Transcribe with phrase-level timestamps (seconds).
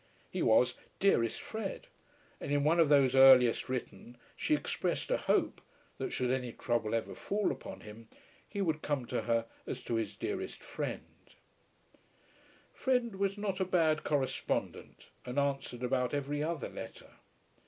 [0.31, 1.85] He was "Dearest Fred,"
[2.39, 5.61] and in one of those earliest written she expressed a hope
[5.99, 8.09] that should any trouble ever fall upon him
[8.49, 11.35] he would come to her as to his dearest friend.
[12.73, 17.11] Fred was not a bad correspondent, and answered about every other letter.